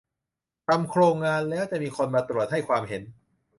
[0.67, 3.03] ทำโครงงานแล้วจะมีคนมาตรวจให้ความเห็น